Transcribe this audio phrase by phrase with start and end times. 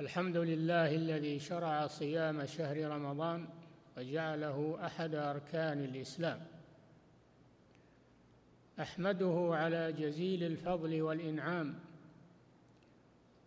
[0.00, 3.48] الحمد لله الذي شرع صيام شهر رمضان
[3.98, 6.40] وجعله أحد أركان الإسلام.
[8.80, 11.74] أحمده على جزيل الفضل والإنعام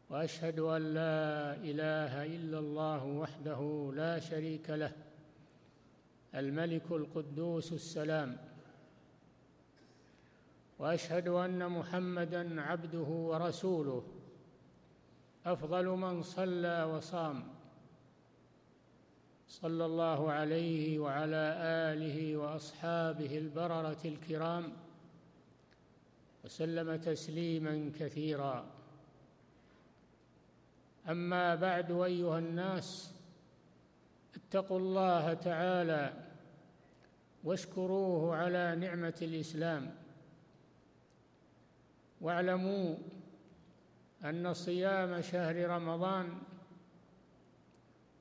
[0.09, 4.91] وأشهد أن لا إله إلا الله وحده لا شريك له
[6.35, 8.37] الملك القدوس السلام
[10.79, 14.03] وأشهد أن محمدا عبده ورسوله
[15.45, 17.43] أفضل من صلى وصام.
[19.47, 21.55] صلى الله عليه وعلى
[21.91, 24.73] آله وأصحابه البررة الكرام
[26.45, 28.65] وسلم تسليما كثيرا.
[31.09, 33.13] أما بعد أيها الناس
[34.35, 36.13] اتقوا الله تعالى
[37.43, 39.95] واشكروه على نعمة الإسلام.
[42.21, 42.95] واعلموا
[44.23, 46.41] أن صيام شهر رمضان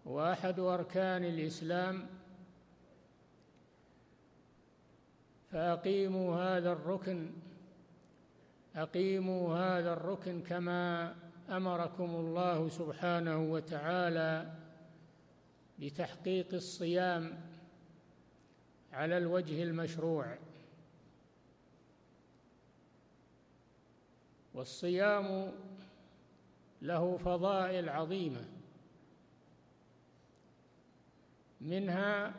[0.07, 2.07] هو أحد أركان الإسلام
[5.51, 7.31] فأقيموا هذا الركن
[8.77, 11.15] أقيموا هذا الركن كما
[11.51, 14.53] أمركم الله سبحانه وتعالى
[15.79, 17.41] لتحقيق الصيام
[18.93, 20.39] على الوجه المشروع.
[24.55, 25.53] والصيام
[26.83, 28.45] له فضائل عظيمة.
[31.61, 32.35] منها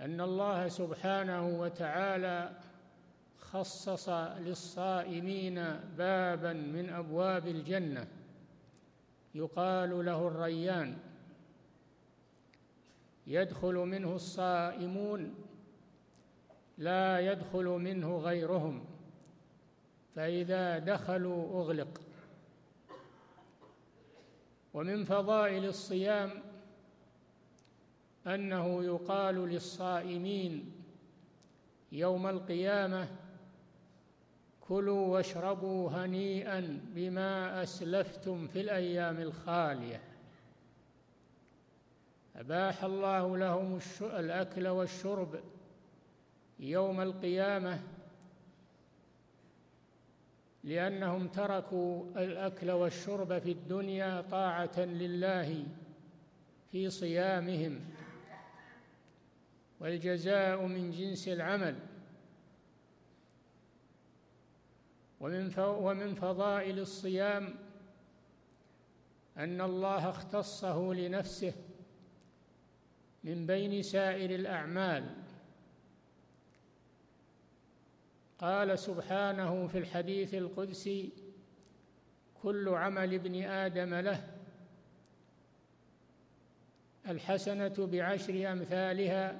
[0.00, 2.50] أن الله سبحانه وتعالى
[3.38, 5.54] خصص للصائمين
[5.98, 8.06] بابا من أبواب الجنة.
[9.34, 10.98] يقال له الريان.
[13.26, 15.34] يدخل منه الصائمون
[16.78, 18.84] لا يدخل منه غيرهم.
[20.14, 22.05] فإذا دخلوا أغلق.
[24.76, 26.30] ومن فضائل الصيام
[28.26, 30.72] أنه يقال للصائمين
[31.92, 33.08] يوم القيامة
[34.60, 40.00] كلوا واشربوا هنيئا بما أسلفتم في الأيام الخالية
[42.36, 45.40] أباح الله لهم الأكل والشرب
[46.60, 47.82] يوم القيامة
[50.66, 55.64] لأنهم تركوا الأكل والشرب في الدنيا طاعة لله
[56.72, 57.80] في صيامهم.
[59.80, 61.76] والجزاء من جنس العمل.
[65.20, 67.54] ومن ومن فضائل الصيام
[69.36, 71.52] أن الله اختصه لنفسه
[73.24, 75.25] من بين سائر الأعمال.
[78.38, 81.12] قال سبحانه في الحديث القدسي
[82.42, 84.36] كل عمل ابن آدم له
[87.08, 89.38] الحسنة بعشر أمثالها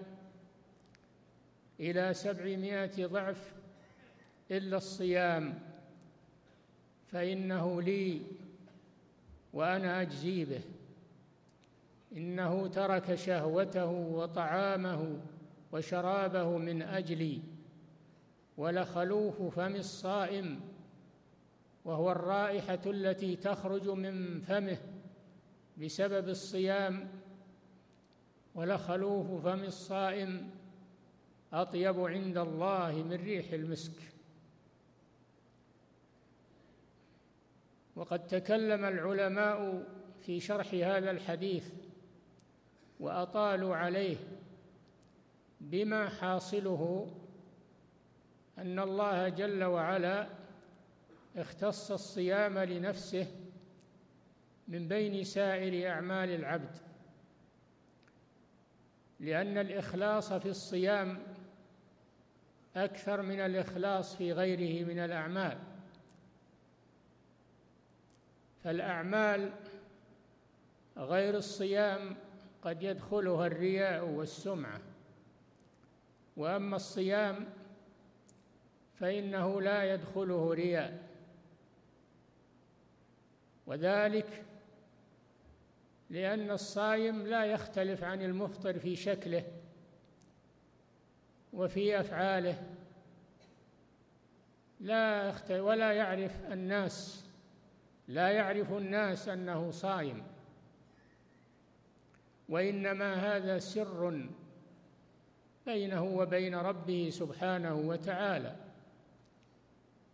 [1.81, 3.53] إلى سبعمائة ضعف
[4.51, 5.59] إلا الصيام.
[7.13, 8.23] فإنه لي
[9.53, 10.61] وأنا أجزي به.
[12.17, 15.21] إنه ترك شهوته وطعامه
[15.73, 17.41] وشرابه من أجلي.
[18.57, 20.61] ولخلوف فم الصائم
[21.85, 24.79] وهو الرائحة التي تخرج من فمه
[25.79, 27.09] بسبب الصيام.
[28.55, 30.51] ولخلوف فم الصائم
[31.53, 34.17] أطيب عند الله من ريح المسك.
[37.97, 39.87] وقد تكلم العلماء
[40.21, 41.73] في شرح هذا الحديث
[43.01, 44.17] وأطالوا عليه
[45.61, 47.11] بما حاصله
[48.59, 50.29] أن الله جل وعلا
[51.37, 53.27] اختص الصيام لنفسه
[54.69, 56.77] من بين سائر أعمال العبد
[59.21, 61.19] لأن الإخلاص في الصيام
[62.77, 65.59] أكثر من الإخلاص في غيره من الأعمال.
[68.65, 69.53] فالأعمال
[70.97, 72.17] غير الصيام
[72.63, 74.81] قد يدخلها الرياء والسمعة
[76.37, 77.47] وأما الصيام
[79.01, 81.09] فإنه لا يدخله رياء.
[83.67, 84.45] وذلك
[86.11, 89.45] لأن الصايم لا يختلف عن المفطر في شكله
[91.53, 92.63] وفي أفعاله.
[94.81, 97.27] لا ولا يعرف الناس
[98.09, 100.23] لا يعرف الناس أنه صايم.
[102.49, 104.29] وإنما هذا سر
[105.67, 108.66] بينه وبين ربه سبحانه وتعالى.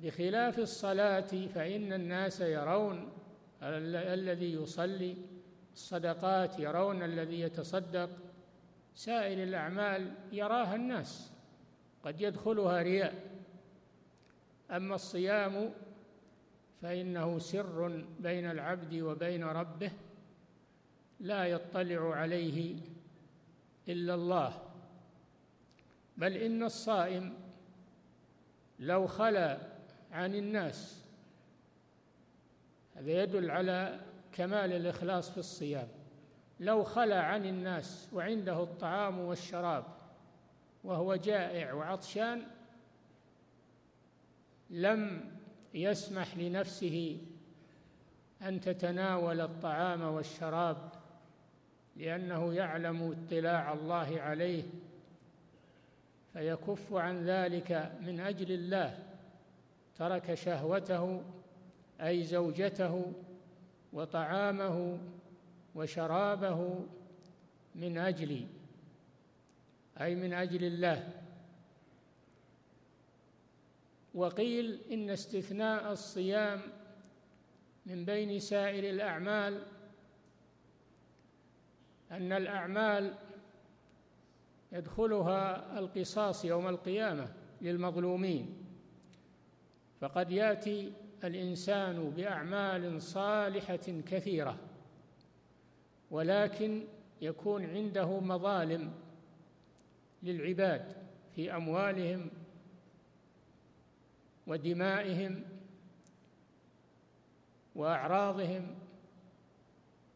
[0.03, 3.13] بخلاف الصلاة فإن الناس يرون
[3.63, 5.17] الذي يصلي
[5.73, 8.11] الصدقات يرون الذي يتصدق
[8.95, 11.33] سائر الأعمال يراها الناس
[12.05, 13.15] قد يدخلها رياء.
[14.71, 15.73] أما الصيام
[16.83, 19.91] فإنه سر بين العبد وبين ربه
[21.21, 22.77] لا يطلع عليه
[23.89, 24.63] إلا الله.
[26.17, 27.35] بل إن الصائم
[28.79, 29.72] لو خلا
[30.13, 31.05] عن الناس.
[32.97, 34.01] هذا يدل على
[34.33, 35.89] كمال الإخلاص في الصيام.
[36.61, 39.85] لو خلا عن الناس وعنده الطعام والشراب
[40.85, 42.43] وهو جائع وعطشان
[44.71, 45.31] لم
[45.75, 47.19] يسمح لنفسه
[48.43, 50.93] أن تتناول الطعام والشراب
[51.97, 54.63] لأنه يعلم اطلاع الله عليه
[56.33, 59.12] فيكف عن ذلك من أجل الله.
[59.97, 61.23] ترك شهوته
[62.01, 63.13] أي زوجته
[63.93, 64.99] وطعامه
[65.75, 66.87] وشرابه
[67.75, 68.47] من اجلي
[70.01, 71.09] أي من أجل الله.
[74.15, 76.61] وقيل إن استثناء الصيام
[77.87, 79.63] من بين سائر الأعمال
[82.11, 83.15] أن الأعمال
[84.73, 88.62] يدخلها القصاص يوم القيامة للمظلومين.
[90.03, 90.93] فقد ياتي
[91.25, 94.59] الانسان باعمال صالحه كثيره
[96.11, 96.85] ولكن
[97.21, 98.93] يكون عنده مظالم
[100.23, 100.97] للعباد
[101.35, 102.31] في اموالهم
[104.47, 105.45] ودمائهم
[107.75, 108.75] واعراضهم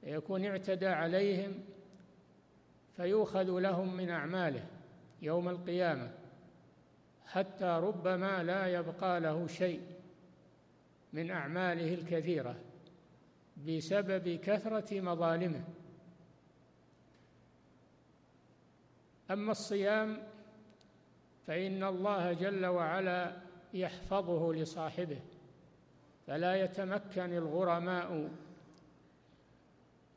[0.02, 1.64] يكون اعتدى عليهم
[2.96, 4.66] فيؤخذ لهم من اعماله
[5.22, 6.25] يوم القيامة.
[7.26, 9.81] حتى ربما لا يبقى له شيء
[11.12, 12.56] من أعماله الكثيرة
[13.69, 15.64] بسبب كثرة مظالمه.
[19.31, 20.23] أما الصيام
[21.46, 23.37] فإن الله جل وعلا
[23.75, 25.20] يحفظه لصاحبه
[26.26, 28.31] فلا يتمكن الغرماء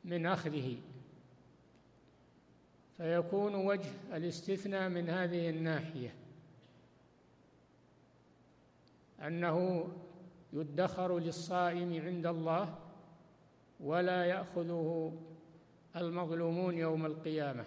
[0.05, 0.77] من أخذه.
[2.97, 6.13] فيكون وجه الاستثناء من هذه الناحية.
[9.21, 9.87] أنه
[10.53, 12.79] يدخر للصائم عند الله
[13.79, 15.17] ولا ياخذه
[15.95, 17.65] المظلومون يوم القيامه.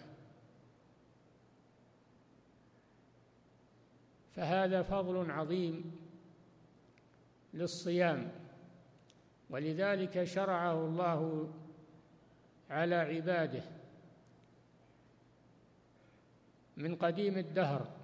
[4.32, 5.96] فهذا فضل عظيم
[7.54, 8.32] للصيام
[9.50, 11.52] ولذلك شرعه الله
[12.70, 13.62] على عباده
[16.76, 18.01] من قديم الدهر.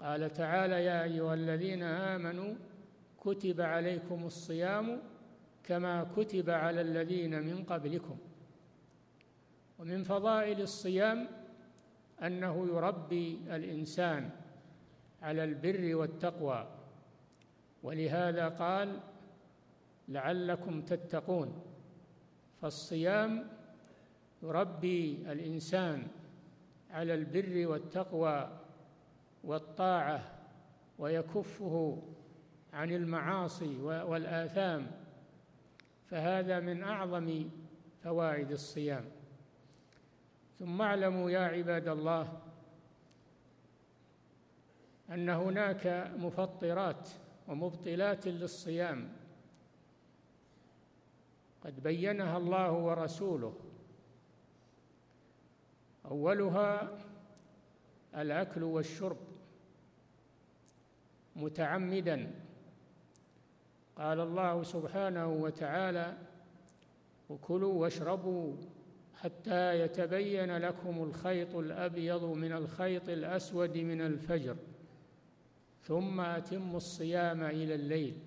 [0.00, 2.54] قال تعالى يا أيها الذين آمنوا
[3.20, 5.00] كتب عليكم الصيام
[5.64, 8.16] كما كتب على الذين من قبلكم.
[9.78, 11.28] ومن فضائل الصيام
[12.22, 14.30] أنه يربي الإنسان
[15.22, 16.68] على البر والتقوى
[17.82, 19.00] ولهذا قال
[20.08, 21.62] لعلكم تتقون.
[22.62, 23.48] فالصيام
[24.42, 26.06] يربي الإنسان
[26.90, 28.59] على البر والتقوى
[29.44, 30.38] والطاعة
[30.98, 32.02] ويكفه
[32.72, 34.86] عن المعاصي والآثام
[36.06, 37.50] فهذا من أعظم
[38.02, 39.04] فوائد الصيام.
[40.58, 42.40] ثم اعلموا يا عباد الله
[45.10, 47.08] أن هناك مفطرات
[47.48, 49.08] ومبطلات للصيام
[51.64, 53.54] قد بينها الله ورسوله.
[56.04, 56.98] أولها
[58.16, 59.29] الأكل والشرب.
[61.44, 62.30] متعمدا.
[63.96, 66.16] قال الله سبحانه وتعالى
[67.28, 68.56] وكلوا واشربوا
[69.22, 74.56] حتى يتبين لكم الخيط الأبيض من الخيط الأسود من الفجر
[75.82, 78.18] ثم أتموا الصيام إلى الليل.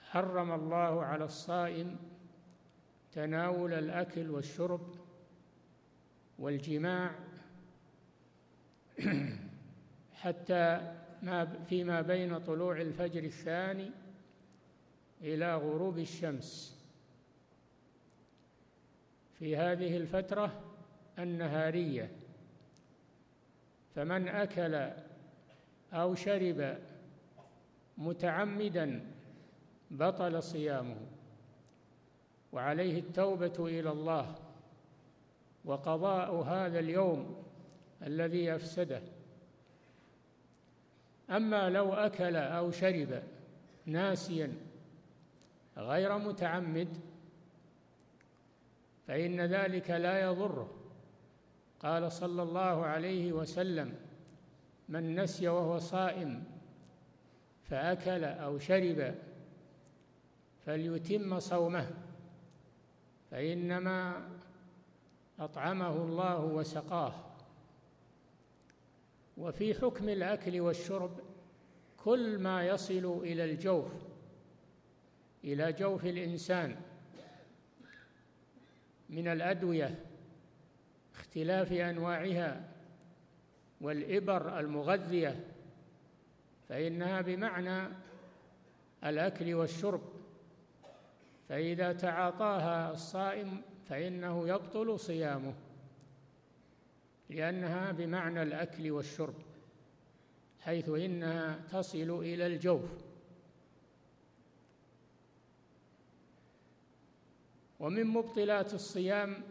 [0.00, 1.96] حرم الله على الصائم
[3.12, 4.94] تناول الأكل والشرب
[6.38, 7.14] والجماع.
[10.24, 13.90] حتى ما فيما بين طلوع الفجر الثاني
[15.22, 16.78] إلى غروب الشمس.
[19.38, 20.60] في هذه الفترة
[21.18, 22.10] النهارية
[23.94, 24.90] فمن أكل
[25.92, 26.78] أو شرب
[27.98, 29.00] متعمدا
[29.90, 30.96] بطل صيامه
[32.52, 34.34] وعليه التوبة إلى الله
[35.64, 37.44] وقضاء هذا اليوم
[38.02, 39.02] الذي أفسده
[41.30, 43.22] أما لو أكل أو شرب
[43.86, 44.52] ناسيا
[45.76, 46.88] غير متعمد
[49.06, 50.70] فإن ذلك لا يضره
[51.80, 53.94] قال صلى الله عليه وسلم
[54.88, 56.44] من نسي وهو صائم
[57.64, 59.14] فأكل أو شرب
[60.66, 61.90] فليتم صومه
[63.30, 64.28] فإنما
[65.40, 67.12] أطعمه الله وسقاه.
[69.36, 71.20] وفي حكم الأكل والشرب
[71.96, 73.92] كل ما يصل إلى الجوف
[75.44, 76.76] إلى جوف الإنسان
[79.08, 79.98] من الأدوية
[81.14, 82.68] اختلاف أنواعها
[83.80, 85.44] والإبر المغذية
[86.68, 87.88] فإنها بمعنى
[89.04, 90.00] الأكل والشرب.
[91.48, 95.54] فإذا تعاطاها الصائم فإنه يبطل صيامه.
[97.30, 99.34] لأنها بمعنى الأكل والشرب
[100.60, 102.90] حيث إنها تصل إلى الجوف.
[107.80, 109.42] ومن مبطلات الصيام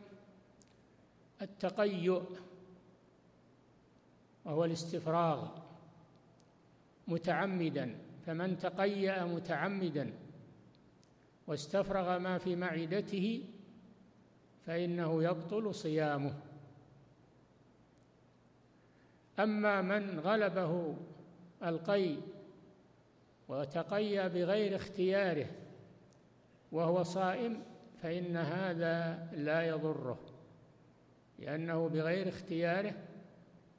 [1.41, 2.23] التقيؤ
[4.45, 5.47] وهو الاستفراغ
[7.07, 7.95] متعمدا.
[8.25, 10.13] فمن تقيأ متعمدا
[11.47, 13.43] واستفرغ ما في معدته
[14.65, 16.52] فإنه يبطل صيامه.
[19.39, 20.95] أما من غلبه
[21.63, 22.15] القي
[23.47, 25.47] وتقيأ بغير اختياره
[26.71, 27.63] وهو صائم
[28.01, 30.19] فإن هذا لا يضره
[31.39, 32.93] لأنه بغير اختياره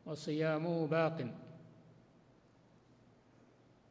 [0.06, 1.34] وصيامه باق.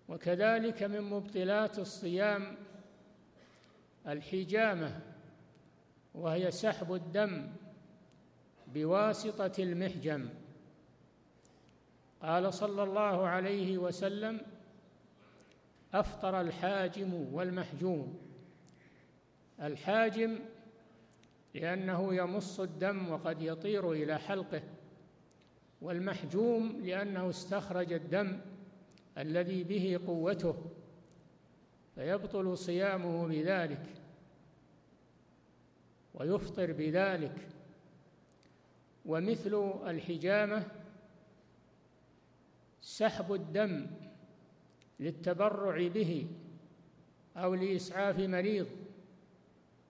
[0.10, 2.56] وكذلك من مبطلات الصيام
[4.08, 5.00] الحجامة
[6.16, 7.50] وهي سحب الدم
[8.68, 10.30] بواسطة المحجم.
[12.24, 14.42] قال صلى الله عليه وسلم
[15.94, 18.20] أفطر الحاجم والمحجوم.
[19.62, 20.40] الحاجم
[21.54, 24.62] لأنه يمص الدم وقد يطير إلى حلقه
[25.82, 28.40] والمحجوم لأنه استخرج الدم
[29.18, 30.56] الذي به قوته
[31.96, 33.86] فيبطل صيامه بذلك
[36.14, 37.36] ويفطر بذلك.
[39.06, 40.66] ومثل الحجامة
[42.84, 43.88] سحب الدم
[45.00, 46.28] للتبرع به
[47.38, 48.68] أو لإسعاف مريض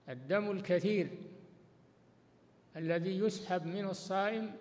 [0.10, 1.10] الدم الكثير
[2.76, 4.56] الذي يسحب من الصائم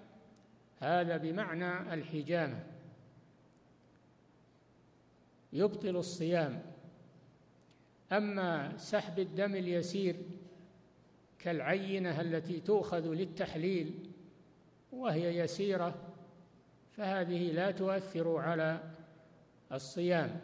[0.81, 2.67] هذا بمعنى الحجامة.
[5.53, 6.63] يبطل الصيام.
[8.13, 10.17] أما سحب الدم اليسير
[11.39, 14.11] كالعينة التي تؤخذ للتحليل
[14.93, 16.12] وهي يسيرة
[16.97, 18.81] فهذه لا تؤثر على
[19.73, 20.41] الصيام.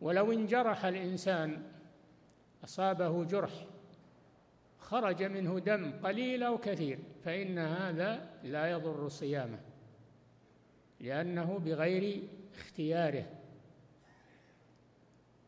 [0.00, 1.62] ولو انجرح الإنسان
[2.64, 3.66] أصابه جرح
[4.78, 9.60] خرج منه دم قليل أو كثير فإن هذا لا يضر صيامه
[11.00, 12.22] لأنه بغير
[12.54, 13.26] اختياره.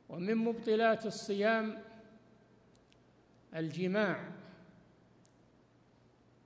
[0.09, 1.83] ومن مبطلات الصيام
[3.55, 4.33] الجماع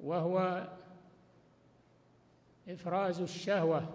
[0.00, 0.68] وهو
[2.68, 3.94] إفراز الشهوة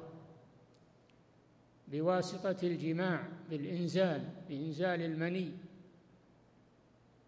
[1.88, 5.52] بواسطة الجماع بالإنزال بإنزال المني.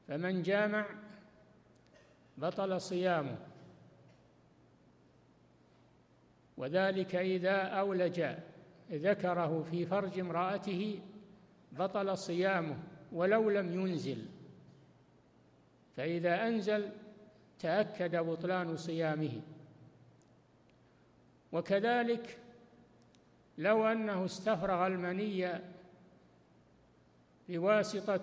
[0.08, 0.86] فمن جامع
[2.38, 3.38] بطل صيامه.
[6.58, 8.26] وذلك إذا أولج
[8.92, 11.00] ذكره في فرج امرأته
[11.72, 12.78] بطل صيامه
[13.12, 14.26] ولو لم ينزل.
[15.98, 16.90] فإذا أنزل
[17.60, 19.42] تأكد بطلان صيامه.
[21.52, 22.40] وكذلك
[23.58, 25.62] لو أنه استفرغ المني
[27.50, 28.22] بواسطة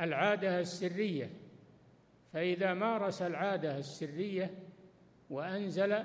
[0.00, 1.30] العادة السرية
[2.32, 4.54] فإذا مارس العادة السرية
[5.30, 6.04] وأنزل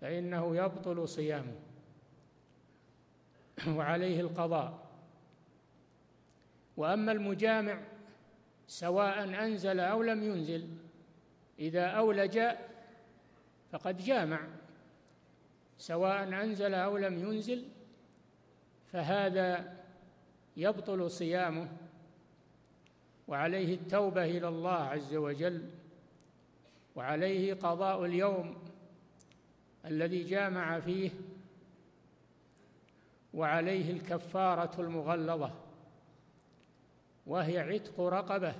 [0.00, 1.54] فإنه يبطل صيامه
[3.76, 4.82] وعليه القضاء.
[6.76, 7.80] وأما المجامع
[8.66, 10.68] سواء أنزل أو لم ينزل
[11.58, 12.40] إذا أولج
[13.72, 14.40] فقد جامع.
[15.78, 17.64] سواء أنزل أو لم ينزل
[18.92, 19.76] فهذا
[20.56, 21.68] يبطل صيامه
[23.28, 25.70] وعليه التوبة إلى الله عز وجل
[26.96, 28.56] وعليه قضاء اليوم
[29.84, 31.10] الذي جامع فيه
[33.34, 35.50] وعليه الكفارة المغلظة
[37.26, 38.54] وهي عتق رقبة.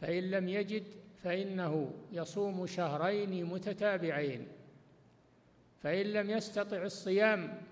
[0.00, 0.84] فإن لم يجد
[1.22, 4.48] فإنه يصوم شهرين متتابعين.
[5.82, 7.62] فإن لم يستطع الصيام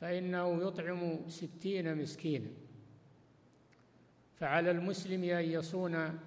[0.00, 2.48] فإنه يطعم ستين مسكينا
[4.40, 6.18] فعلى المسلم أن يصون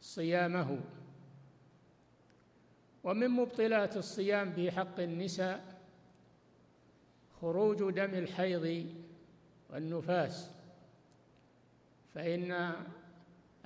[0.00, 0.80] صيامه.
[3.04, 5.80] ومن مبطلات الصيام في حق النساء
[7.40, 8.86] خروج دم الحيض
[9.70, 10.50] والنفاس
[12.14, 12.72] فإن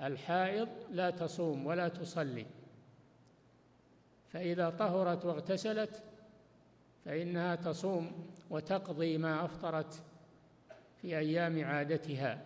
[0.01, 2.45] الحائض لا تصوم ولا تصلي.
[4.33, 6.03] فإذا طهرت واغتسلت
[7.05, 10.03] فإنها تصوم وتقضي ما أفطرت
[11.01, 12.45] في أيام عادتها.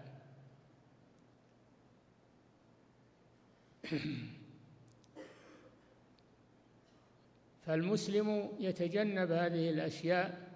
[7.65, 10.51] فالمسلم يتجنب هذه الأشياء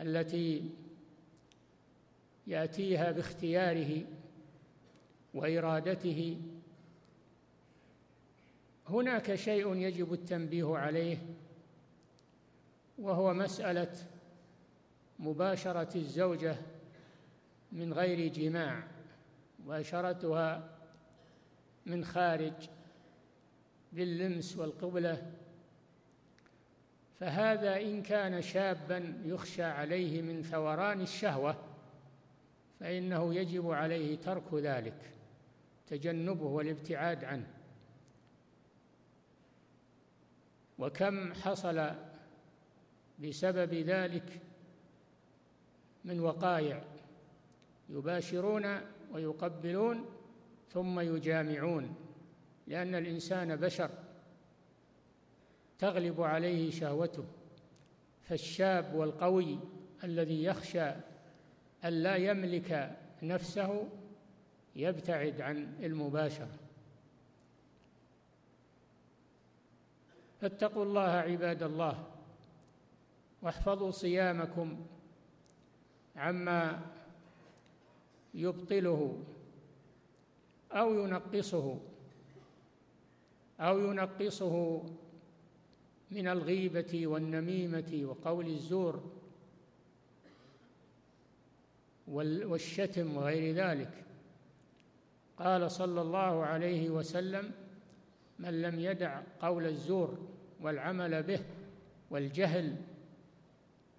[0.00, 0.70] التي
[2.46, 4.04] يأتيها باختياره
[5.34, 6.40] وإرادته
[8.88, 11.18] هناك شيء يجب التنبيه عليه
[12.98, 13.92] وهو مسألة
[15.18, 16.56] مباشرة الزوجة
[17.72, 18.82] من غير جماع
[19.64, 20.68] مباشرتها
[21.86, 22.52] من خارج
[23.92, 25.32] باللمس والقبلة.
[27.20, 31.56] فهذا إن كان شابا يخشى عليه من ثوران الشهوة
[32.80, 35.12] فإنه يجب عليه ترك ذلك
[35.86, 37.46] تجنبه والابتعاد عنه.
[40.78, 41.90] وكم حصل
[43.18, 44.40] بسبب ذلك
[46.04, 46.84] من وقائع
[47.88, 48.80] يباشرون
[49.12, 50.04] ويقبلون
[50.72, 51.94] ثم يجامعون
[52.66, 53.90] لأن الإنسان بشر
[55.78, 57.24] تغلب عليه شهوته
[58.22, 59.58] فالشاب والقوي
[60.04, 60.90] الذي يخشى
[61.84, 63.88] أن لا يملك نفسه
[64.76, 66.65] يبتعد عن المباشرة.
[70.46, 72.04] فاتقوا الله عباد الله
[73.42, 74.86] واحفظوا صيامكم
[76.16, 76.80] عما
[78.34, 79.18] يبطله
[80.72, 81.78] أو ينقصه
[83.60, 84.82] أو ينقصه
[86.10, 89.02] من الغيبة والنميمة وقول الزور
[92.06, 94.04] والشتم وغير ذلك.
[95.38, 97.52] قال صلى الله عليه وسلم
[98.38, 101.40] من لم يدع قول الزور والعمل به
[102.10, 102.76] والجهل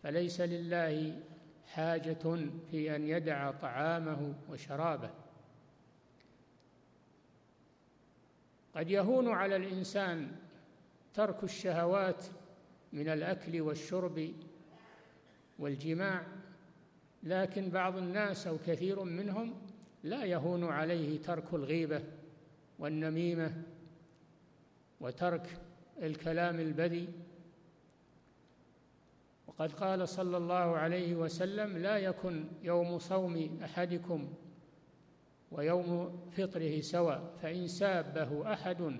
[0.04, 1.22] فليس لله
[1.67, 2.38] حاجة
[2.72, 5.10] في أن يدع طعامه وشرابه.
[8.76, 10.32] قد يهون على الإنسان
[11.13, 12.26] ترك الشهوات
[12.93, 14.34] من الأكل والشرب
[15.60, 16.24] والجماع
[17.24, 19.54] لكن بعض الناس أو كثير منهم
[20.04, 22.04] لا يهون عليه ترك الغيبة
[22.80, 23.63] والنميمة
[25.02, 25.62] وترك
[26.01, 27.10] الكلام البذي
[29.47, 34.33] وقد قال صلى الله عليه وسلم لا يكن يوم صوم أحدكم
[35.51, 38.99] ويوم فطره سواء فإن سابه أحد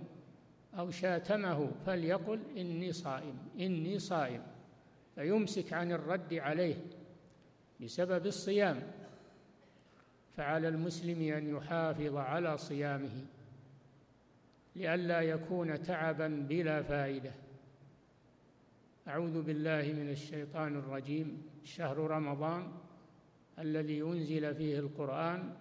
[0.77, 4.41] أو شاتمه فليقل إني صائم إني صائم.
[5.15, 6.75] فيمسك عن الرد عليه
[7.81, 8.91] بسبب الصيام
[10.38, 13.25] فعلى المسلم أن يحافظ على صيامه.
[14.78, 17.32] لئلا يكون تعبا بلا فائدة.
[19.08, 21.42] أعوذ بالله من الشيطان الرجيم.
[21.63, 22.72] شهر رمضان
[23.60, 25.54] الذي أنزل فيه القرآن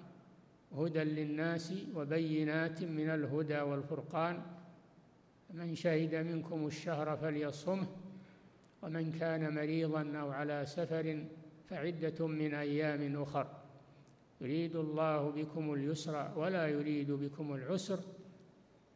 [0.77, 4.43] هدى للناس وبينات من الهدى والفرقان.
[5.55, 7.87] من شهد منكم الشهر فليصمه
[8.83, 11.25] ومن كان مريضا أو على سفر
[11.69, 13.47] فعدة من أيام أخر.
[14.41, 18.01] يريد الله بكم اليسر ولا يريد بكم العسر.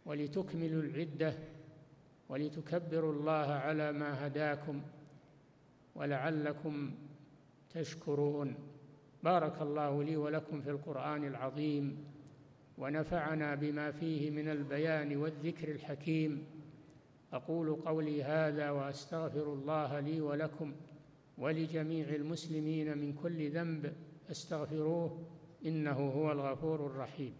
[0.06, 1.34] ولتكملوا العدة
[2.28, 4.82] ولتكبروا الله على ما هداكم
[5.94, 6.90] ولعلكم
[7.74, 8.54] تشكرون.
[9.22, 12.04] بارك الله لي ولكم في القرآن العظيم
[12.78, 16.44] ونفعنا بما فيه من البيان والذكر الحكيم.
[17.32, 20.72] أقول قولي هذا وأستغفر الله لي ولكم
[21.38, 23.92] ولجميع المسلمين من كل ذنب.
[24.30, 25.18] أستغفروه
[25.66, 27.34] إنه هو الغفور الرحيم.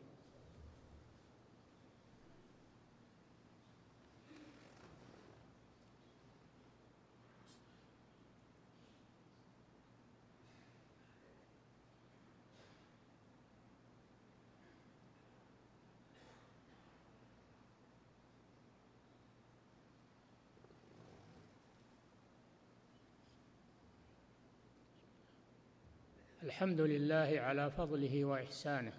[26.51, 28.93] الحمد لله على فضله وإحسانه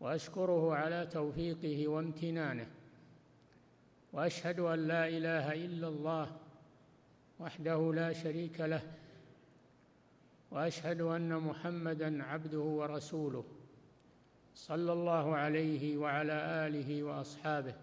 [0.00, 2.66] وأشكره على توفيقه وامتنانه
[4.12, 6.36] وأشهد أن لا إله إلا الله
[7.40, 8.82] وحده لا شريك له
[10.50, 13.44] وأشهد أن محمدا عبده ورسوله
[14.54, 17.74] صلى الله عليه وعلى آله وأصحابه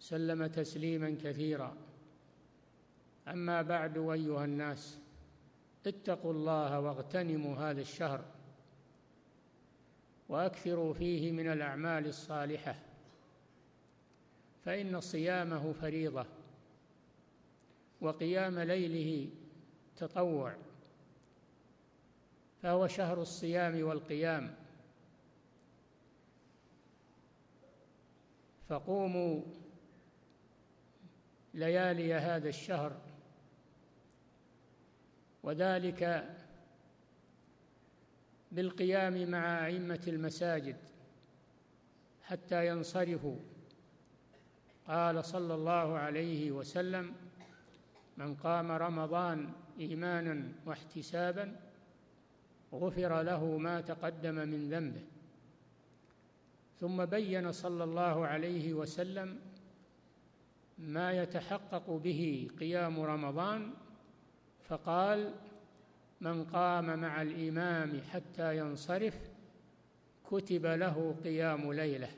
[0.00, 1.76] سلم تسليما كثيرا.
[3.28, 5.03] أما بعد أيها الناس
[5.88, 8.24] اتقوا الله واغتنموا هذا الشهر
[10.28, 12.76] واكثروا فيه من الأعمال الصالحة
[14.64, 16.26] فإن صيامه فريضة
[18.00, 19.30] وقيام ليله
[19.96, 20.56] تطوع
[22.62, 24.54] فهو شهر الصيام والقيام.
[28.68, 29.42] فقوموا
[31.54, 33.00] ليالي هذا الشهر
[35.44, 36.30] وذلك
[38.52, 40.76] بالقيام مع أئمة المساجد
[42.22, 43.36] حتى ينصرفوا.
[44.88, 47.12] قال صلى الله عليه وسلم
[48.16, 51.56] من قام رمضان إيمانا واحتسابا
[52.72, 55.04] غفر له ما تقدم من ذنبه.
[56.80, 59.40] ثم بين صلى الله عليه وسلم
[60.78, 63.70] ما يتحقق به قيام رمضان
[64.68, 65.34] فقال
[66.20, 69.18] من قام مع الإمام حتى ينصرف
[70.30, 72.10] كتب له قيام ليلة.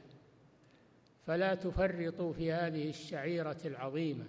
[1.26, 4.24] فلا تفرطوا في هذه الشعيرة العظيمة.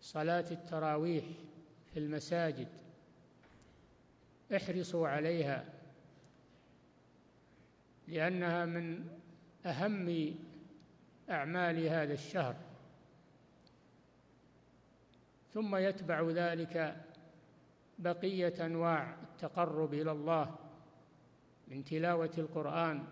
[0.00, 1.24] صلاة التراويح
[1.92, 2.68] في المساجد.
[4.56, 5.64] احرصوا عليها
[8.08, 9.08] لأنها من
[9.66, 10.34] أهم
[11.30, 12.56] أعمال هذا الشهر.
[15.54, 17.04] ثم يتبع ذلك
[17.98, 20.54] بقية أنواع التقرب إلى الله
[21.68, 23.04] من تلاوة القرآن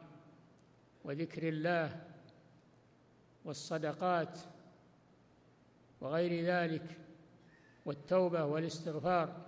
[1.04, 2.00] وذكر الله
[3.44, 4.38] والصدقات
[6.00, 6.98] وغير ذلك
[7.86, 9.46] والتوبة والاستغفار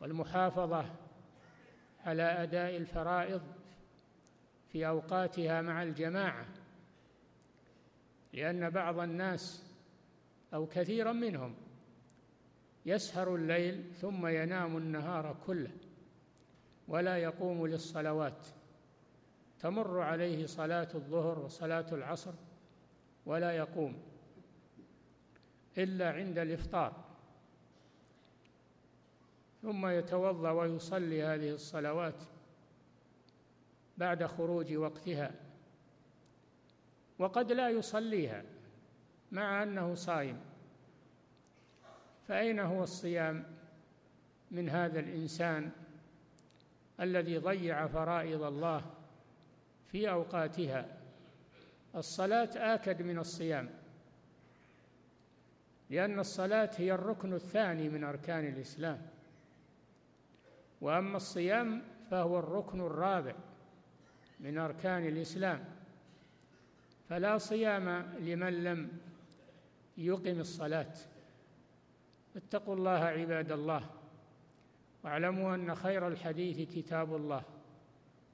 [0.00, 0.84] والمحافظة
[2.04, 3.42] على أداء الفرائض
[4.72, 6.46] في أوقاتها مع الجماعة
[8.32, 9.64] لأن بعض الناس
[10.54, 11.54] أو كثيرا منهم
[12.86, 15.70] يسهر الليل ثم ينام النهار كله
[16.88, 18.46] ولا يقوم للصلوات.
[19.60, 22.32] تمر عليه صلاة الظهر وصلاة العصر
[23.26, 24.02] ولا يقوم
[25.78, 27.04] إلا عند الإفطار.
[29.62, 32.22] ثم يتوضأ ويصلي هذه الصلوات
[33.98, 35.34] بعد خروج وقتها.
[37.18, 38.44] وقد لا يصليها
[39.32, 40.49] مع أنه صائم.
[42.30, 43.44] فأين هو الصيام
[44.50, 45.70] من هذا الإنسان
[47.00, 48.84] الذي ضيع فرائض الله
[49.92, 50.86] في أوقاتها؟
[51.94, 53.70] الصلاة آكد من الصيام
[55.90, 59.02] لأن الصلاة هي الركن الثاني من أركان الإسلام.
[60.80, 63.34] وأما الصيام فهو الركن الرابع
[64.40, 65.64] من أركان الإسلام.
[67.08, 67.88] فلا صيام
[68.18, 68.88] لمن لم
[69.98, 70.94] يقم الصلاة.
[72.36, 73.90] اتقوا الله عباد الله
[75.04, 77.42] واعلموا أن خير الحديث كتاب الله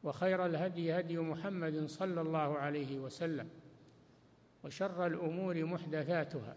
[0.05, 3.49] وخير الهدي هدي محمد صلى الله عليه وسلم
[4.65, 6.57] وشر الأمور محدثاتها.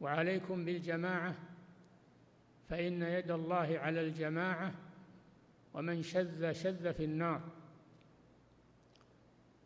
[0.00, 1.34] وعليكم بالجماعة
[2.68, 4.74] فإن يد الله على الجماعة
[5.74, 7.40] ومن شذ شذ في النار.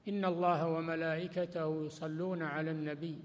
[0.08, 3.18] إن الله وملائكته يصلون على النبي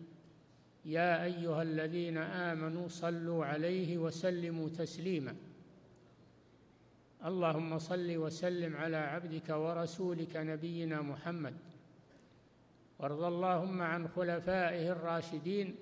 [0.90, 5.36] يا أيها الذين آمنوا صلوا عليه وسلموا تسليما.
[7.26, 11.54] اللهم صل وسلم على عبدك ورسولك نبينا محمد.
[13.00, 15.76] وارض اللهم عن خلفائه الراشدين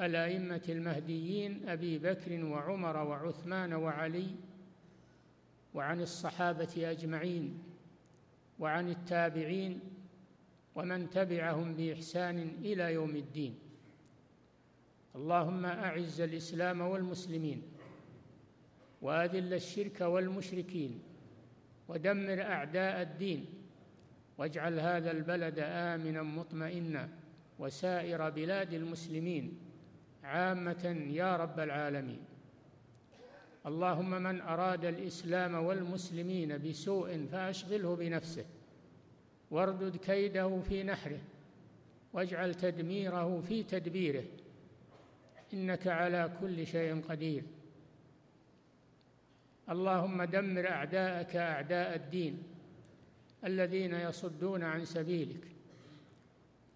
[0.00, 4.30] الأئمة المهديين أبي بكر وعمر وعثمان وعلي
[5.74, 7.62] وعن الصحابة أجمعين
[8.58, 9.80] وعن التابعين
[10.74, 13.67] ومن تبعهم بإحسان إلى يوم الدين.
[15.18, 17.62] اللهم أعز الإسلام والمسلمين
[19.02, 21.00] وأذل الشرك والمشركين
[21.88, 23.46] ودمر أعداء الدين
[24.38, 27.08] واجعل هذا البلد آمنا مطمئنا
[27.58, 29.58] وسائر بلاد المسلمين
[30.24, 32.18] عامة يا رب العالمين.
[33.66, 38.44] اللهم من أراد الإسلام والمسلمين بسوء فأشغله بنفسه
[39.50, 41.20] واردد كيده في نحره
[42.12, 44.24] واجعل تدميره في تدبيره
[45.52, 47.42] إنك على كل شيء قدير.
[49.70, 52.42] اللهم دمر أعداءك أعداء الدين
[53.44, 55.44] الذين يصدون عن سبيلك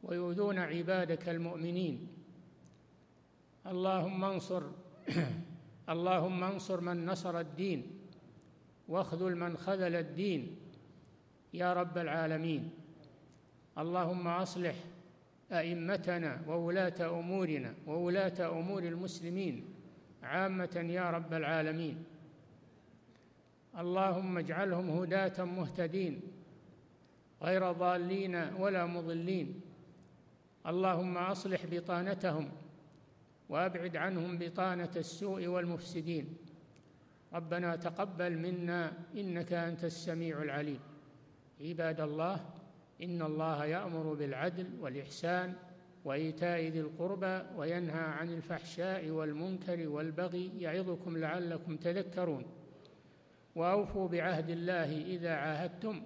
[0.02, 2.08] ويؤذون عبادك المؤمنين.
[3.66, 4.62] اللهم انصر
[5.94, 7.86] اللهم انصر من نصر الدين
[8.88, 10.56] واخذل من خذل الدين.
[11.54, 12.70] يا رب العالمين.
[13.78, 14.74] اللهم أصلح
[15.52, 19.64] أئمتنا وولاة أمورنا وولاة أمور المسلمين
[20.22, 22.04] عامة يا رب العالمين.
[23.78, 26.20] اللهم اجعلهم هداة مهتدين
[27.42, 29.60] غير ضالين ولا مضلين.
[30.66, 32.48] اللهم أصلح بطانتهم
[33.48, 36.36] وأبعد عنهم بطانة السوء والمفسدين.
[37.32, 40.80] ربنا تقبل منا إنك أنت السميع العليم.
[41.60, 42.40] عباد الله
[43.02, 45.54] إن الله يأمر بالعدل والإحسان
[46.04, 52.44] وإيتاء ذي القربى وينهى عن الفحشاء والمنكر والبغي يعظكم لعلكم تذكرون.
[53.54, 56.02] وأوفوا بعهد الله إذا عاهدتم.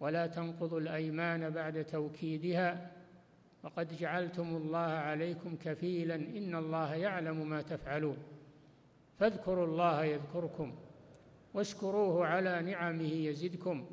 [0.00, 2.90] ولا تنقضوا الأيمان بعد توكيدها.
[3.62, 8.16] وقد جعلتم الله عليكم كفيلا إن الله يعلم ما تفعلون.
[9.18, 10.74] فاذكروا الله يذكركم.
[11.54, 13.86] واشكروه على نعمه يزدكم.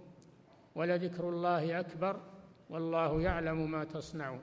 [0.76, 2.20] ولذكر الله أكبر
[2.70, 4.40] والله يعلم ما تصنعون